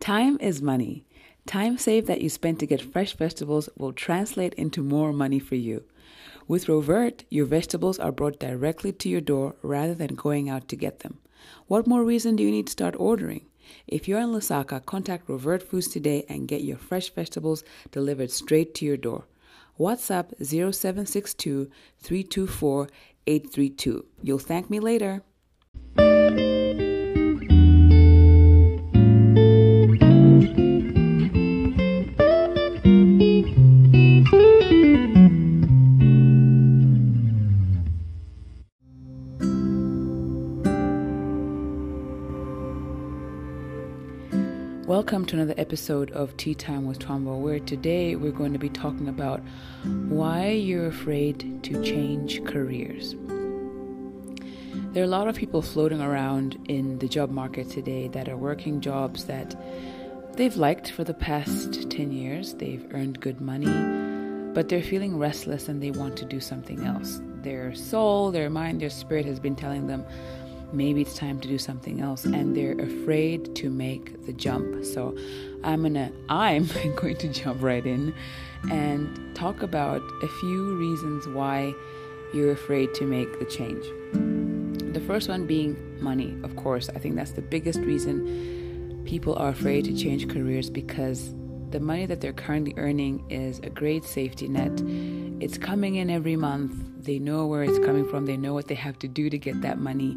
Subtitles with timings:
[0.00, 1.04] Time is money.
[1.46, 5.54] Time saved that you spend to get fresh vegetables will translate into more money for
[5.54, 5.84] you.
[6.48, 10.76] With Rovert, your vegetables are brought directly to your door rather than going out to
[10.76, 11.18] get them.
[11.66, 13.46] What more reason do you need to start ordering?
[13.86, 18.74] If you're in Lusaka, contact Rovert Foods today and get your fresh vegetables delivered straight
[18.76, 19.26] to your door.
[19.78, 22.88] WhatsApp 0762 324
[23.26, 24.04] 832.
[24.22, 25.22] You'll thank me later.
[45.26, 49.08] To another episode of Tea Time with Twombo, where today we're going to be talking
[49.08, 49.42] about
[49.82, 53.16] why you're afraid to change careers.
[54.92, 58.36] There are a lot of people floating around in the job market today that are
[58.36, 59.60] working jobs that
[60.34, 62.54] they've liked for the past 10 years.
[62.54, 67.20] They've earned good money, but they're feeling restless and they want to do something else.
[67.42, 70.04] Their soul, their mind, their spirit has been telling them,
[70.72, 74.84] maybe it's time to do something else and they're afraid to make the jump.
[74.84, 75.16] So
[75.64, 78.14] i'm gonna i'm going to jump right in
[78.70, 81.74] and talk about a few reasons why
[82.34, 83.84] you're afraid to make the change.
[84.92, 86.88] The first one being money of course.
[86.88, 91.32] I think that's the biggest reason people are afraid to change careers because
[91.70, 94.72] the money that they're currently earning is a great safety net.
[95.40, 96.74] It's coming in every month.
[97.04, 98.26] They know where it's coming from.
[98.26, 100.16] They know what they have to do to get that money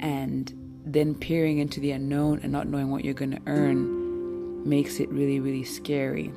[0.00, 0.52] and
[0.84, 5.08] then peering into the unknown and not knowing what you're going to earn makes it
[5.10, 6.32] really, really scary.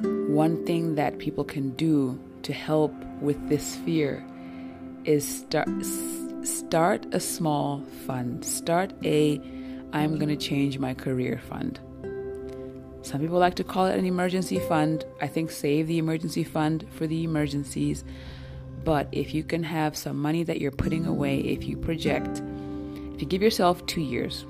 [0.00, 4.24] One thing that people can do to help with this fear
[5.04, 5.68] is start
[6.42, 8.44] start a small fund.
[8.44, 9.40] Start a
[9.92, 11.78] I'm going to change my career fund.
[13.02, 15.04] Some people like to call it an emergency fund.
[15.20, 18.02] I think save the emergency fund for the emergencies.
[18.84, 22.42] But if you can have some money that you're putting away, if you project,
[23.14, 24.44] if you give yourself two years,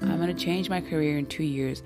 [0.00, 1.82] I'm going to change my career in two years.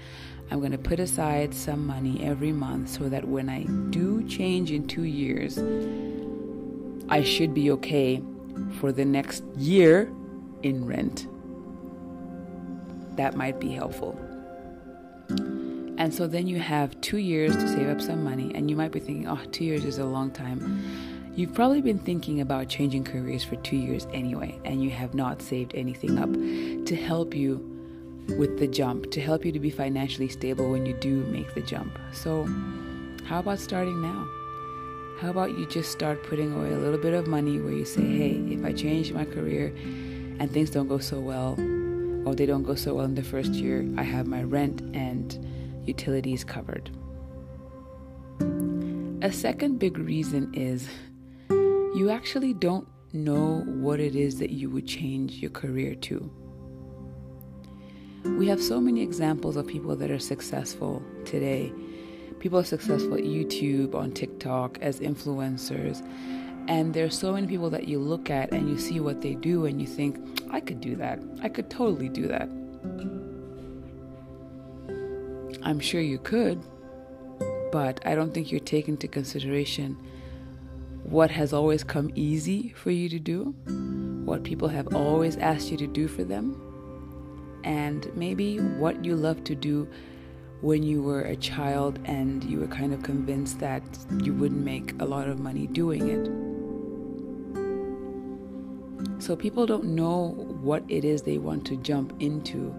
[0.50, 4.70] I'm going to put aside some money every month so that when I do change
[4.70, 5.58] in two years,
[7.08, 8.22] I should be okay
[8.80, 10.10] for the next year
[10.62, 11.26] in rent.
[13.16, 14.18] That might be helpful.
[15.98, 18.92] And so then you have two years to save up some money, and you might
[18.92, 20.82] be thinking, oh, two years is a long time.
[21.36, 25.42] You've probably been thinking about changing careers for two years anyway, and you have not
[25.42, 26.32] saved anything up
[26.86, 27.58] to help you
[28.38, 31.60] with the jump, to help you to be financially stable when you do make the
[31.60, 31.98] jump.
[32.10, 32.44] So,
[33.24, 34.26] how about starting now?
[35.20, 38.00] How about you just start putting away a little bit of money where you say,
[38.00, 39.74] hey, if I change my career
[40.38, 41.52] and things don't go so well,
[42.26, 45.38] or they don't go so well in the first year, I have my rent and
[45.84, 46.90] utilities covered.
[49.20, 50.88] A second big reason is
[51.96, 56.30] you actually don't know what it is that you would change your career to.
[58.36, 61.72] We have so many examples of people that are successful today.
[62.38, 66.06] People are successful at YouTube, on TikTok, as influencers.
[66.68, 69.64] And there's so many people that you look at and you see what they do
[69.64, 70.18] and you think,
[70.50, 71.18] I could do that.
[71.42, 72.50] I could totally do that.
[75.62, 76.62] I'm sure you could,
[77.72, 79.96] but I don't think you're taking into consideration
[81.08, 83.54] what has always come easy for you to do,
[84.24, 86.60] what people have always asked you to do for them,
[87.62, 89.88] and maybe what you love to do
[90.62, 93.84] when you were a child and you were kind of convinced that
[94.20, 96.26] you wouldn't make a lot of money doing it.
[99.22, 100.30] So people don't know
[100.60, 102.74] what it is they want to jump into.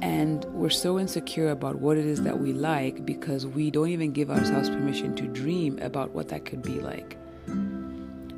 [0.00, 4.12] And we're so insecure about what it is that we like because we don't even
[4.12, 7.16] give ourselves permission to dream about what that could be like.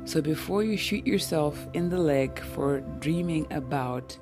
[0.05, 4.17] So before you shoot yourself in the leg for dreaming about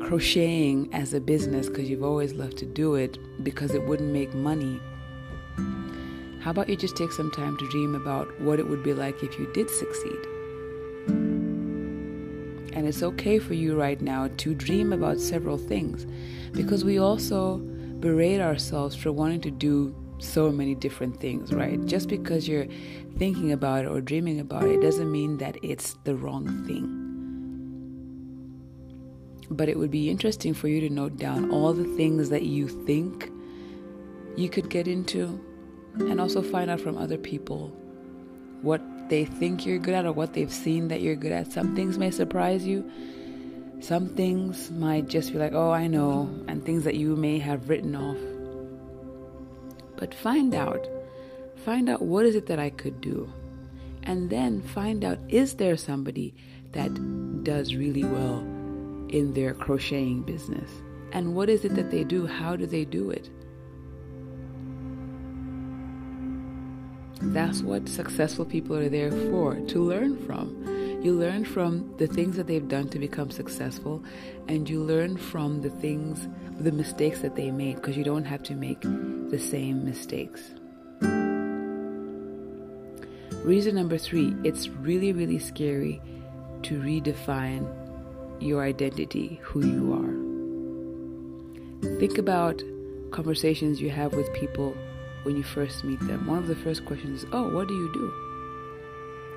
[0.00, 4.34] crocheting as a business because you've always loved to do it because it wouldn't make
[4.34, 4.80] money,
[6.40, 9.22] how about you just take some time to dream about what it would be like
[9.22, 10.18] if you did succeed?
[12.74, 16.06] And it's okay for you right now to dream about several things
[16.52, 17.58] because we also
[18.00, 19.94] berate ourselves for wanting to do
[20.24, 21.84] so many different things, right?
[21.86, 22.66] Just because you're
[23.18, 27.00] thinking about it or dreaming about it doesn't mean that it's the wrong thing.
[29.50, 32.66] But it would be interesting for you to note down all the things that you
[32.68, 33.30] think
[34.36, 35.38] you could get into
[35.98, 37.68] and also find out from other people
[38.62, 38.80] what
[39.10, 41.52] they think you're good at or what they've seen that you're good at.
[41.52, 42.90] Some things may surprise you,
[43.84, 47.68] Some things might just be like, oh, I know, and things that you may have
[47.68, 48.16] written off.
[50.04, 50.86] But find out.
[51.64, 53.32] Find out what is it that I could do.
[54.02, 56.34] And then find out is there somebody
[56.72, 56.92] that
[57.42, 58.40] does really well
[59.08, 60.70] in their crocheting business?
[61.12, 62.26] And what is it that they do?
[62.26, 63.30] How do they do it?
[67.22, 70.73] That's what successful people are there for, to learn from.
[71.04, 74.02] You learn from the things that they've done to become successful,
[74.48, 76.26] and you learn from the things,
[76.58, 80.40] the mistakes that they made, because you don't have to make the same mistakes.
[83.44, 86.00] Reason number three it's really, really scary
[86.62, 87.68] to redefine
[88.40, 90.14] your identity, who you are.
[91.98, 92.62] Think about
[93.10, 94.74] conversations you have with people
[95.24, 96.26] when you first meet them.
[96.26, 98.23] One of the first questions is, Oh, what do you do?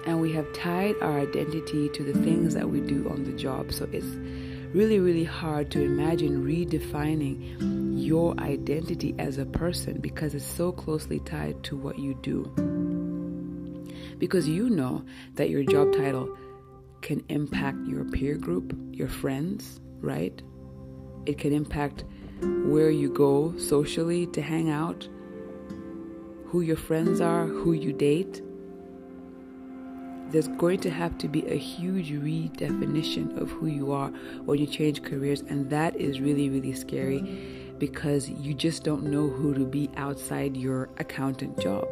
[0.07, 3.74] And we have tied our identity to the things that we do on the job.
[3.74, 4.06] So it's
[4.74, 11.19] really, really hard to imagine redefining your identity as a person because it's so closely
[11.19, 12.45] tied to what you do.
[14.18, 15.04] Because you know
[15.36, 16.36] that your job title
[17.01, 20.42] can impact your peer group, your friends, right?
[21.25, 22.06] It can impact
[22.65, 25.07] where you go socially to hang out,
[26.45, 28.42] who your friends are, who you date.
[30.29, 34.09] There's going to have to be a huge redefinition of who you are
[34.44, 37.21] when you change careers, and that is really, really scary
[37.77, 41.88] because you just don't know who to be outside your accountant job.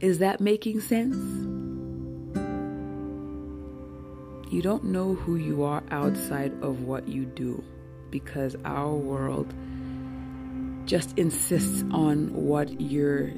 [0.00, 1.16] Is that making sense?
[4.52, 7.62] You don't know who you are outside of what you do
[8.10, 9.54] because our world
[10.86, 13.28] just insists on what your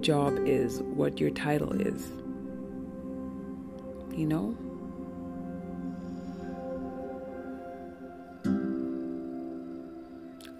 [0.00, 2.10] job is, what your title is.
[4.16, 4.56] You know?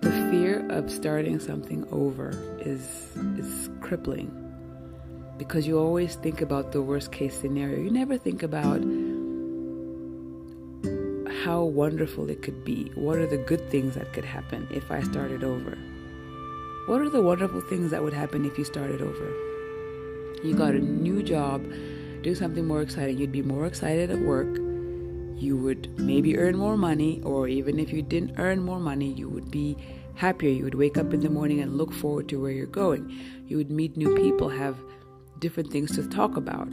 [0.00, 4.38] The fear of starting something over is is crippling
[5.36, 7.78] because you always think about the worst case scenario.
[7.80, 8.80] You never think about
[11.52, 12.90] how wonderful it could be.
[12.94, 15.76] What are the good things that could happen if I started over?
[16.86, 19.26] What are the wonderful things that would happen if you started over?
[20.42, 21.62] You got a new job,
[22.22, 23.18] do something more exciting.
[23.18, 24.56] You'd be more excited at work.
[25.36, 29.28] You would maybe earn more money, or even if you didn't earn more money, you
[29.28, 29.76] would be
[30.14, 30.50] happier.
[30.50, 33.12] You would wake up in the morning and look forward to where you're going.
[33.46, 34.78] You would meet new people, have
[35.38, 36.72] different things to talk about.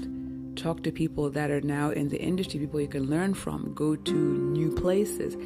[0.59, 3.95] Talk to people that are now in the industry, people you can learn from, go
[3.95, 5.37] to new places,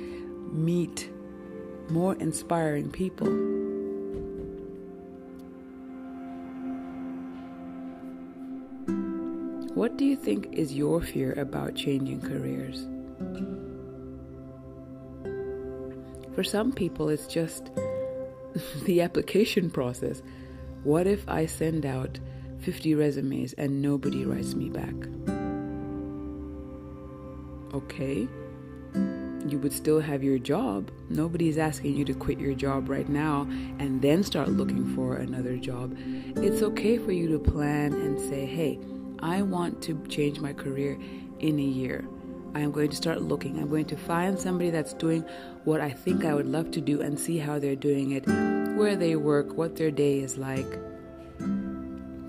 [0.51, 1.07] meet
[1.87, 3.27] more inspiring people.
[9.75, 12.87] What do you think is your fear about changing careers?
[16.33, 17.69] For some people, it's just
[18.85, 20.23] the application process.
[20.83, 22.19] What if I send out
[22.63, 24.93] 50 resumes and nobody writes me back.
[27.73, 28.27] Okay,
[29.49, 30.89] you would still have your job.
[31.09, 33.41] Nobody's asking you to quit your job right now
[33.79, 35.97] and then start looking for another job.
[36.37, 38.79] It's okay for you to plan and say, hey,
[39.19, 40.97] I want to change my career
[41.39, 42.05] in a year.
[42.55, 43.59] I am going to start looking.
[43.59, 45.25] I'm going to find somebody that's doing
[45.65, 48.25] what I think I would love to do and see how they're doing it,
[48.77, 50.77] where they work, what their day is like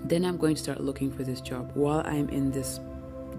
[0.09, 2.79] then I'm going to start looking for this job while I'm in this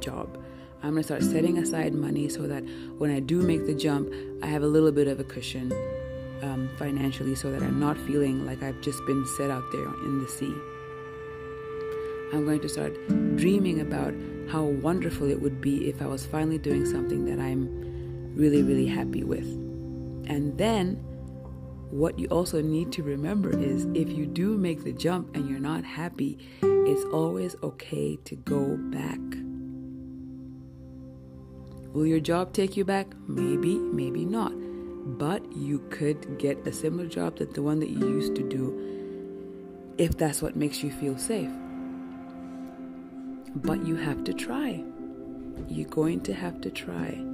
[0.00, 0.38] job.
[0.82, 2.62] I'm going to start setting aside money so that
[2.99, 5.73] when I do make the jump, I have a little bit of a cushion
[6.42, 10.23] um, financially so that I'm not feeling like I've just been set out there in
[10.23, 10.54] the sea.
[12.32, 12.94] I'm going to start
[13.37, 14.14] dreaming about
[14.50, 18.87] how wonderful it would be if I was finally doing something that I'm really, really
[18.87, 19.46] happy with.
[20.28, 21.02] And then
[21.90, 25.61] what you also need to remember is if you do make the jump and you're
[25.61, 29.21] not happy, it's always okay to go back.
[31.93, 33.14] Will your job take you back?
[33.28, 34.52] Maybe, maybe not.
[35.19, 39.95] But you could get a similar job that the one that you used to do
[39.97, 41.50] if that's what makes you feel safe.
[43.55, 44.85] But you have to try.
[45.69, 47.25] You're going to have to try.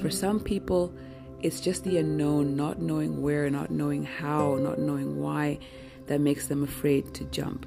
[0.00, 0.94] For some people,
[1.42, 5.58] it's just the unknown, not knowing where, not knowing how, not knowing why,
[6.06, 7.66] that makes them afraid to jump.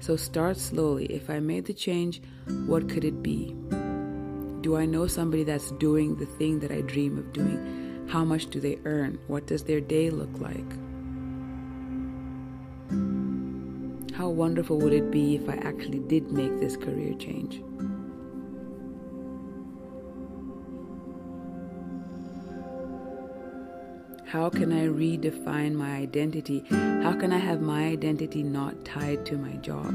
[0.00, 1.06] So start slowly.
[1.06, 2.20] If I made the change,
[2.66, 3.56] what could it be?
[4.60, 8.06] Do I know somebody that's doing the thing that I dream of doing?
[8.08, 9.18] How much do they earn?
[9.26, 10.70] What does their day look like?
[14.14, 17.62] How wonderful would it be if I actually did make this career change?
[24.34, 26.64] How can I redefine my identity?
[26.68, 29.94] How can I have my identity not tied to my job?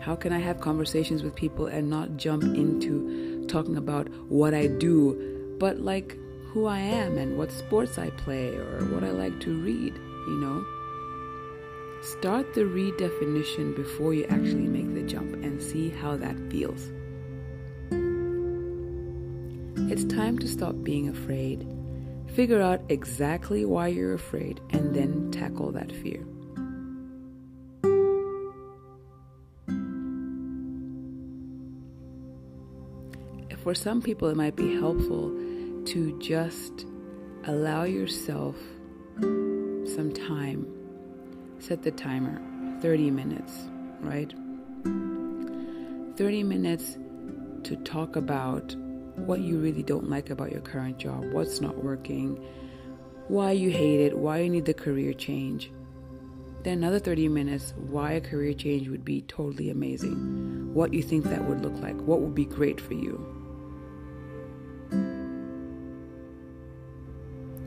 [0.00, 4.68] How can I have conversations with people and not jump into talking about what I
[4.68, 9.38] do, but like who I am and what sports I play or what I like
[9.40, 10.64] to read, you know?
[12.00, 16.90] Start the redefinition before you actually make the jump and see how that feels.
[19.90, 21.66] It's time to stop being afraid.
[22.34, 26.24] Figure out exactly why you're afraid and then tackle that fear.
[33.62, 35.30] For some people, it might be helpful
[35.86, 36.86] to just
[37.46, 38.56] allow yourself
[39.20, 40.66] some time.
[41.60, 42.40] Set the timer
[42.80, 43.52] 30 minutes,
[44.00, 44.32] right?
[46.16, 46.98] 30 minutes
[47.62, 48.74] to talk about
[49.16, 52.44] what you really don't like about your current job, what's not working,
[53.28, 55.70] why you hate it, why you need the career change.
[56.62, 61.24] Then another 30 minutes, why a career change would be totally amazing, what you think
[61.24, 63.24] that would look like, what would be great for you.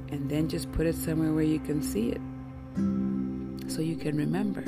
[0.09, 2.21] And then just put it somewhere where you can see it
[3.69, 4.61] so you can remember.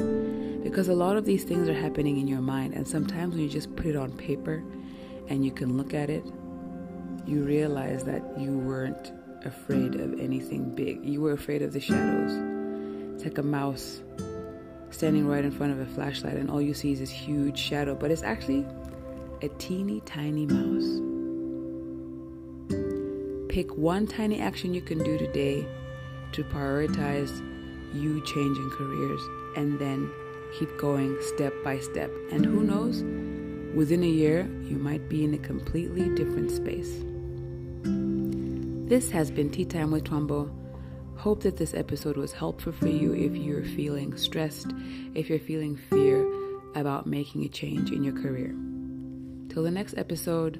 [0.63, 3.49] Because a lot of these things are happening in your mind, and sometimes when you
[3.49, 4.63] just put it on paper
[5.27, 6.23] and you can look at it,
[7.29, 9.11] you realize that you weren't
[9.45, 11.05] afraid of anything big.
[11.05, 12.33] You were afraid of the shadows.
[13.15, 14.01] It's like a mouse
[14.91, 17.95] standing right in front of a flashlight, and all you see is this huge shadow,
[17.95, 18.65] but it's actually
[19.41, 20.99] a teeny tiny mouse.
[23.49, 25.67] Pick one tiny action you can do today
[26.33, 27.31] to prioritize
[27.93, 29.21] you changing careers,
[29.55, 30.11] and then
[30.57, 32.11] keep going step by step.
[32.31, 33.03] And who knows,
[33.75, 36.98] within a year, you might be in a completely different space.
[38.89, 40.49] This has been Tea Time with Twombo.
[41.15, 44.73] Hope that this episode was helpful for you if you're feeling stressed,
[45.13, 46.27] if you're feeling fear
[46.73, 48.55] about making a change in your career.
[49.47, 50.59] Till the next episode,